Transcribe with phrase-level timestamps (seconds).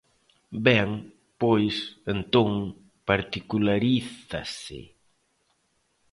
[0.67, 0.89] Ben,
[1.41, 1.75] pois,
[2.13, 2.49] entón,
[3.09, 4.81] particularízase.